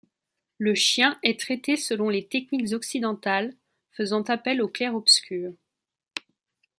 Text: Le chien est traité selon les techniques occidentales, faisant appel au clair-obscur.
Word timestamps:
Le 0.57 0.73
chien 0.73 1.19
est 1.21 1.39
traité 1.39 1.77
selon 1.77 2.09
les 2.09 2.25
techniques 2.27 2.73
occidentales, 2.73 3.55
faisant 3.91 4.23
appel 4.23 4.59
au 4.63 4.67
clair-obscur. 4.67 5.53